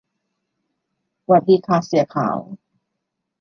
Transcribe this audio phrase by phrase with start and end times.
[1.27, 2.37] หวัดดีค่ะเสี่ยขาว